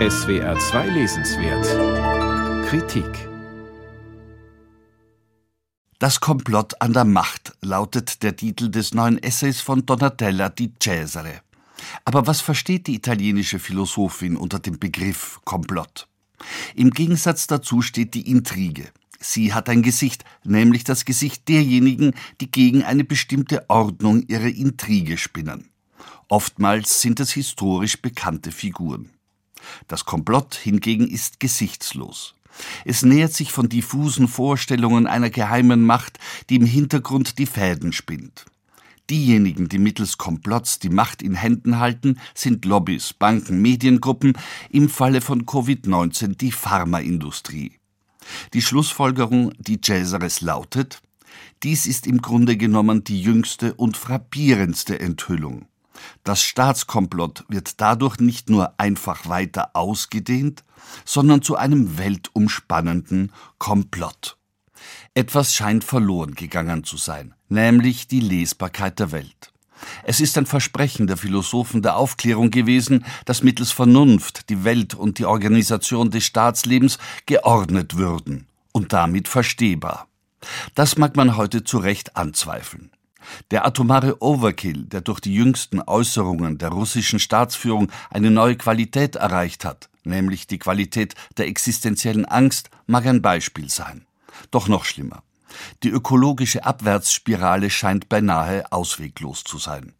SWR 0.00 0.58
2 0.58 0.88
Lesenswert 0.88 2.66
Kritik 2.66 3.28
Das 6.00 6.18
Komplott 6.18 6.72
an 6.80 6.92
der 6.92 7.04
Macht 7.04 7.52
lautet 7.60 8.24
der 8.24 8.34
Titel 8.34 8.70
des 8.70 8.92
neuen 8.92 9.22
Essays 9.22 9.60
von 9.60 9.86
Donatella 9.86 10.48
di 10.48 10.72
Cesare. 10.82 11.42
Aber 12.04 12.26
was 12.26 12.40
versteht 12.40 12.88
die 12.88 12.96
italienische 12.96 13.60
Philosophin 13.60 14.36
unter 14.36 14.58
dem 14.58 14.80
Begriff 14.80 15.38
Komplott? 15.44 16.08
Im 16.74 16.90
Gegensatz 16.90 17.46
dazu 17.46 17.80
steht 17.80 18.14
die 18.14 18.28
Intrige. 18.28 18.90
Sie 19.20 19.54
hat 19.54 19.68
ein 19.68 19.82
Gesicht, 19.82 20.24
nämlich 20.42 20.82
das 20.82 21.04
Gesicht 21.04 21.48
derjenigen, 21.48 22.14
die 22.40 22.50
gegen 22.50 22.82
eine 22.82 23.04
bestimmte 23.04 23.70
Ordnung 23.70 24.24
ihre 24.26 24.50
Intrige 24.50 25.16
spinnen. 25.18 25.68
Oftmals 26.28 27.00
sind 27.00 27.20
es 27.20 27.30
historisch 27.30 28.02
bekannte 28.02 28.50
Figuren. 28.50 29.13
Das 29.88 30.04
Komplott 30.04 30.54
hingegen 30.54 31.08
ist 31.08 31.40
gesichtslos. 31.40 32.34
Es 32.84 33.02
nähert 33.02 33.32
sich 33.32 33.52
von 33.52 33.68
diffusen 33.68 34.28
Vorstellungen 34.28 35.06
einer 35.06 35.30
geheimen 35.30 35.84
Macht, 35.84 36.18
die 36.48 36.56
im 36.56 36.66
Hintergrund 36.66 37.38
die 37.38 37.46
Fäden 37.46 37.92
spinnt. 37.92 38.46
Diejenigen, 39.10 39.68
die 39.68 39.78
mittels 39.78 40.16
Komplotts 40.16 40.78
die 40.78 40.88
Macht 40.88 41.20
in 41.20 41.34
Händen 41.34 41.78
halten, 41.78 42.18
sind 42.34 42.64
Lobbys, 42.64 43.12
Banken, 43.12 43.60
Mediengruppen, 43.60 44.32
im 44.70 44.88
Falle 44.88 45.20
von 45.20 45.44
Covid-19 45.44 46.36
die 46.36 46.52
Pharmaindustrie. 46.52 47.72
Die 48.54 48.62
Schlussfolgerung, 48.62 49.52
die 49.58 49.80
Cesares 49.82 50.40
lautet, 50.40 51.02
dies 51.62 51.86
ist 51.86 52.06
im 52.06 52.22
Grunde 52.22 52.56
genommen 52.56 53.04
die 53.04 53.20
jüngste 53.20 53.74
und 53.74 53.96
frappierendste 53.96 54.98
Enthüllung. 55.00 55.66
Das 56.22 56.42
Staatskomplott 56.42 57.44
wird 57.48 57.80
dadurch 57.80 58.18
nicht 58.18 58.50
nur 58.50 58.74
einfach 58.78 59.28
weiter 59.28 59.70
ausgedehnt, 59.74 60.64
sondern 61.04 61.42
zu 61.42 61.56
einem 61.56 61.98
weltumspannenden 61.98 63.32
Komplott. 63.58 64.36
Etwas 65.14 65.54
scheint 65.54 65.84
verloren 65.84 66.34
gegangen 66.34 66.84
zu 66.84 66.96
sein, 66.96 67.34
nämlich 67.48 68.08
die 68.08 68.20
Lesbarkeit 68.20 68.98
der 68.98 69.12
Welt. 69.12 69.52
Es 70.02 70.20
ist 70.20 70.38
ein 70.38 70.46
Versprechen 70.46 71.06
der 71.06 71.16
Philosophen 71.16 71.82
der 71.82 71.96
Aufklärung 71.96 72.50
gewesen, 72.50 73.04
dass 73.24 73.42
mittels 73.42 73.70
Vernunft 73.70 74.48
die 74.48 74.64
Welt 74.64 74.94
und 74.94 75.18
die 75.18 75.24
Organisation 75.24 76.10
des 76.10 76.24
Staatslebens 76.24 76.98
geordnet 77.26 77.96
würden 77.96 78.46
und 78.72 78.92
damit 78.92 79.28
verstehbar. 79.28 80.08
Das 80.74 80.98
mag 80.98 81.16
man 81.16 81.36
heute 81.36 81.64
zu 81.64 81.78
Recht 81.78 82.16
anzweifeln. 82.16 82.90
Der 83.50 83.66
atomare 83.66 84.22
Overkill, 84.22 84.84
der 84.84 85.00
durch 85.00 85.20
die 85.20 85.34
jüngsten 85.34 85.80
Äußerungen 85.80 86.58
der 86.58 86.70
russischen 86.70 87.18
Staatsführung 87.18 87.90
eine 88.10 88.30
neue 88.30 88.56
Qualität 88.56 89.16
erreicht 89.16 89.64
hat, 89.64 89.88
nämlich 90.04 90.46
die 90.46 90.58
Qualität 90.58 91.14
der 91.36 91.48
existenziellen 91.48 92.24
Angst, 92.24 92.70
mag 92.86 93.06
ein 93.06 93.22
Beispiel 93.22 93.70
sein. 93.70 94.06
Doch 94.50 94.68
noch 94.68 94.84
schlimmer. 94.84 95.22
Die 95.82 95.90
ökologische 95.90 96.64
Abwärtsspirale 96.64 97.70
scheint 97.70 98.08
beinahe 98.08 98.70
ausweglos 98.72 99.44
zu 99.44 99.58
sein. 99.58 99.94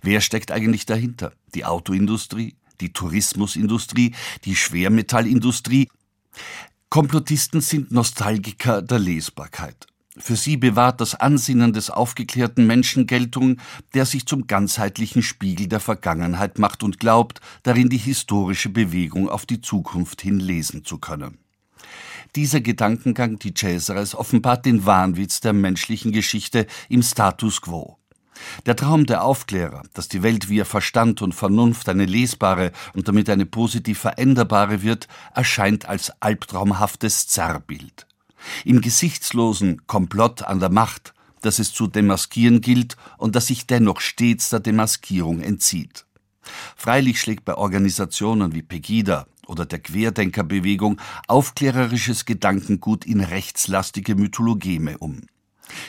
Wer 0.00 0.20
steckt 0.20 0.52
eigentlich 0.52 0.86
dahinter? 0.86 1.32
Die 1.54 1.64
Autoindustrie, 1.64 2.56
die 2.80 2.92
Tourismusindustrie, 2.92 4.14
die 4.44 4.54
Schwermetallindustrie? 4.54 5.88
Komplottisten 6.88 7.60
sind 7.60 7.90
Nostalgiker 7.90 8.82
der 8.82 8.98
Lesbarkeit. 8.98 9.86
Für 10.18 10.36
sie 10.36 10.58
bewahrt 10.58 11.00
das 11.00 11.14
Ansinnen 11.14 11.72
des 11.72 11.88
aufgeklärten 11.88 12.66
Menschen 12.66 13.06
Geltung, 13.06 13.56
der 13.94 14.04
sich 14.04 14.26
zum 14.26 14.46
ganzheitlichen 14.46 15.22
Spiegel 15.22 15.68
der 15.68 15.80
Vergangenheit 15.80 16.58
macht 16.58 16.82
und 16.82 17.00
glaubt, 17.00 17.40
darin 17.62 17.88
die 17.88 17.96
historische 17.96 18.68
Bewegung 18.68 19.30
auf 19.30 19.46
die 19.46 19.62
Zukunft 19.62 20.20
hin 20.20 20.38
lesen 20.38 20.84
zu 20.84 20.98
können. 20.98 21.38
Dieser 22.36 22.60
Gedankengang 22.60 23.38
die 23.38 23.54
Cesares 23.54 24.14
offenbart 24.14 24.66
den 24.66 24.84
Wahnwitz 24.84 25.40
der 25.40 25.54
menschlichen 25.54 26.12
Geschichte 26.12 26.66
im 26.90 27.02
Status 27.02 27.62
quo. 27.62 27.96
Der 28.66 28.76
Traum 28.76 29.06
der 29.06 29.24
Aufklärer, 29.24 29.82
dass 29.94 30.08
die 30.08 30.22
Welt 30.22 30.50
via 30.50 30.64
Verstand 30.64 31.22
und 31.22 31.34
Vernunft 31.34 31.88
eine 31.88 32.06
lesbare 32.06 32.72
und 32.94 33.08
damit 33.08 33.30
eine 33.30 33.46
positiv 33.46 33.98
veränderbare 34.00 34.82
wird, 34.82 35.08
erscheint 35.34 35.86
als 35.86 36.12
albtraumhaftes 36.20 37.28
Zerrbild 37.28 38.06
im 38.64 38.80
gesichtslosen 38.80 39.86
Komplott 39.86 40.42
an 40.42 40.60
der 40.60 40.70
Macht, 40.70 41.14
das 41.40 41.58
es 41.58 41.72
zu 41.72 41.86
demaskieren 41.86 42.60
gilt 42.60 42.96
und 43.18 43.36
das 43.36 43.48
sich 43.48 43.66
dennoch 43.66 44.00
stets 44.00 44.50
der 44.50 44.60
Demaskierung 44.60 45.40
entzieht. 45.40 46.06
Freilich 46.76 47.20
schlägt 47.20 47.44
bei 47.44 47.54
Organisationen 47.54 48.54
wie 48.54 48.62
Pegida 48.62 49.26
oder 49.46 49.66
der 49.66 49.80
Querdenkerbewegung 49.80 51.00
aufklärerisches 51.28 52.24
Gedankengut 52.24 53.04
in 53.04 53.20
rechtslastige 53.20 54.14
Mythologeme 54.14 54.98
um. 54.98 55.22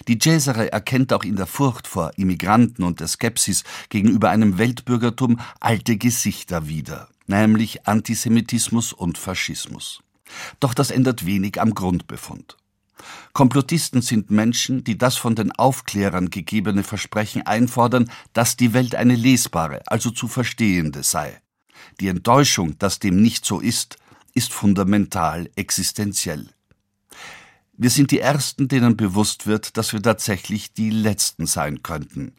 Die 0.08 0.18
Cesare 0.18 0.72
erkennt 0.72 1.12
auch 1.14 1.24
in 1.24 1.36
der 1.36 1.48
Furcht 1.48 1.88
vor 1.88 2.12
Immigranten 2.16 2.84
und 2.84 3.00
der 3.00 3.08
Skepsis 3.08 3.64
gegenüber 3.90 4.30
einem 4.30 4.58
Weltbürgertum 4.58 5.40
alte 5.60 5.98
Gesichter 5.98 6.68
wieder, 6.68 7.10
nämlich 7.28 7.86
Antisemitismus 7.86 8.94
und 8.94 9.18
Faschismus. 9.18 10.02
Doch 10.60 10.74
das 10.74 10.92
ändert 10.92 11.26
wenig 11.26 11.60
am 11.62 11.74
Grundbefund. 11.74 12.58
Komplottisten 13.34 14.02
sind 14.02 14.32
Menschen, 14.32 14.84
die 14.84 14.98
das 14.98 15.18
von 15.18 15.36
den 15.36 15.52
Aufklärern 15.52 16.30
gegebene 16.30 16.84
Versprechen 16.84 17.46
einfordern, 17.46 18.10
dass 18.34 18.56
die 18.56 18.74
Welt 18.74 18.96
eine 18.96 19.16
lesbare, 19.16 19.82
also 19.88 20.12
zu 20.12 20.28
verstehende 20.28 21.04
sei. 21.04 21.42
Die 22.00 22.08
Enttäuschung, 22.08 22.78
dass 22.78 23.00
dem 23.00 23.22
nicht 23.22 23.46
so 23.46 23.60
ist, 23.60 23.98
ist 24.34 24.54
fundamental 24.54 25.50
existenziell. 25.56 26.50
Wir 27.76 27.90
sind 27.90 28.12
die 28.12 28.20
Ersten, 28.20 28.68
denen 28.68 28.96
bewusst 28.98 29.48
wird, 29.48 29.78
dass 29.78 29.94
wir 29.94 30.02
tatsächlich 30.02 30.74
die 30.74 30.92
Letzten 30.92 31.48
sein 31.48 31.82
könnten. 31.82 32.36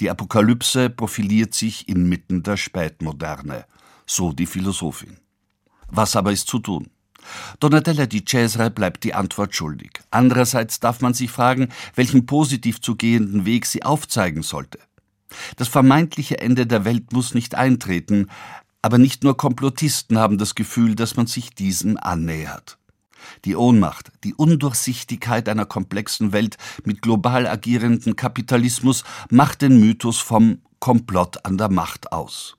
Die 0.00 0.08
Apokalypse 0.08 0.88
profiliert 0.88 1.52
sich 1.52 1.86
inmitten 1.88 2.42
der 2.42 2.56
Spätmoderne, 2.56 3.66
so 4.06 4.32
die 4.32 4.46
Philosophin. 4.46 5.18
Was 5.88 6.16
aber 6.16 6.32
ist 6.32 6.48
zu 6.48 6.58
tun? 6.58 6.88
Donatella 7.60 8.06
di 8.06 8.24
Cesare 8.24 8.70
bleibt 8.70 9.04
die 9.04 9.14
Antwort 9.14 9.54
schuldig. 9.54 10.00
Andererseits 10.10 10.80
darf 10.80 11.00
man 11.00 11.14
sich 11.14 11.30
fragen, 11.30 11.68
welchen 11.94 12.26
positiv 12.26 12.80
zu 12.80 12.96
gehenden 12.96 13.44
Weg 13.44 13.66
sie 13.66 13.82
aufzeigen 13.82 14.42
sollte. 14.42 14.78
Das 15.56 15.68
vermeintliche 15.68 16.40
Ende 16.40 16.66
der 16.66 16.84
Welt 16.84 17.12
muss 17.12 17.34
nicht 17.34 17.54
eintreten, 17.54 18.28
aber 18.82 18.98
nicht 18.98 19.22
nur 19.24 19.36
Komplottisten 19.36 20.18
haben 20.18 20.38
das 20.38 20.54
Gefühl, 20.54 20.94
dass 20.94 21.16
man 21.16 21.26
sich 21.26 21.54
diesem 21.54 21.96
annähert. 21.98 22.78
Die 23.44 23.54
Ohnmacht, 23.54 24.10
die 24.24 24.34
Undurchsichtigkeit 24.34 25.48
einer 25.48 25.66
komplexen 25.66 26.32
Welt 26.32 26.56
mit 26.84 27.02
global 27.02 27.46
agierenden 27.46 28.16
Kapitalismus 28.16 29.04
macht 29.30 29.62
den 29.62 29.78
Mythos 29.78 30.18
vom 30.18 30.62
Komplott 30.78 31.44
an 31.44 31.58
der 31.58 31.70
Macht 31.70 32.12
aus. 32.12 32.56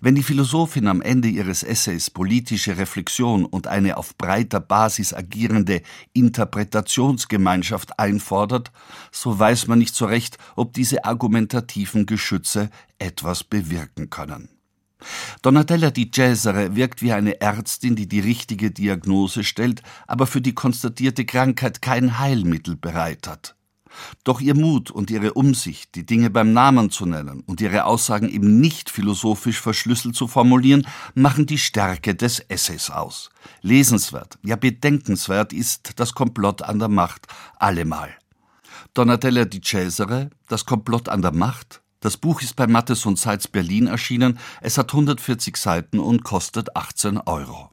Wenn 0.00 0.14
die 0.14 0.22
Philosophin 0.22 0.86
am 0.86 1.02
Ende 1.02 1.26
ihres 1.28 1.64
Essays 1.64 2.08
politische 2.10 2.78
Reflexion 2.78 3.44
und 3.44 3.66
eine 3.66 3.96
auf 3.96 4.16
breiter 4.16 4.60
Basis 4.60 5.12
agierende 5.12 5.82
Interpretationsgemeinschaft 6.12 7.98
einfordert, 7.98 8.70
so 9.10 9.36
weiß 9.36 9.66
man 9.66 9.80
nicht 9.80 9.96
so 9.96 10.06
recht, 10.06 10.38
ob 10.54 10.72
diese 10.72 11.04
argumentativen 11.04 12.06
Geschütze 12.06 12.70
etwas 13.00 13.42
bewirken 13.42 14.08
können. 14.08 14.50
Donatella 15.42 15.90
di 15.90 16.10
Cesare 16.10 16.76
wirkt 16.76 17.02
wie 17.02 17.12
eine 17.12 17.40
Ärztin, 17.40 17.96
die 17.96 18.08
die 18.08 18.20
richtige 18.20 18.70
Diagnose 18.70 19.42
stellt, 19.42 19.82
aber 20.06 20.26
für 20.26 20.40
die 20.40 20.54
konstatierte 20.54 21.24
Krankheit 21.24 21.82
kein 21.82 22.18
Heilmittel 22.18 22.76
bereit 22.76 23.26
hat. 23.26 23.57
Doch 24.24 24.40
ihr 24.40 24.54
Mut 24.54 24.90
und 24.90 25.10
ihre 25.10 25.34
Umsicht, 25.34 25.94
die 25.94 26.06
Dinge 26.06 26.30
beim 26.30 26.52
Namen 26.52 26.90
zu 26.90 27.06
nennen 27.06 27.42
und 27.46 27.60
ihre 27.60 27.84
Aussagen 27.84 28.28
eben 28.28 28.60
nicht 28.60 28.90
philosophisch 28.90 29.60
verschlüsselt 29.60 30.14
zu 30.14 30.28
formulieren, 30.28 30.86
machen 31.14 31.46
die 31.46 31.58
Stärke 31.58 32.14
des 32.14 32.40
Essays 32.40 32.90
aus. 32.90 33.30
Lesenswert, 33.62 34.38
ja 34.42 34.56
bedenkenswert 34.56 35.52
ist 35.52 35.92
das 35.96 36.14
Komplott 36.14 36.62
an 36.62 36.78
der 36.78 36.88
Macht 36.88 37.26
allemal. 37.58 38.10
Donatella 38.94 39.44
di 39.44 39.60
Cesare, 39.60 40.30
Das 40.48 40.64
Komplott 40.64 41.08
an 41.08 41.22
der 41.22 41.32
Macht. 41.32 41.82
Das 42.00 42.16
Buch 42.16 42.42
ist 42.42 42.54
bei 42.56 42.66
Mattes 42.66 43.06
und 43.06 43.18
Seitz 43.18 43.48
Berlin 43.48 43.86
erschienen. 43.86 44.38
Es 44.60 44.78
hat 44.78 44.92
140 44.92 45.56
Seiten 45.56 45.98
und 45.98 46.22
kostet 46.22 46.74
18 46.76 47.18
Euro. 47.18 47.70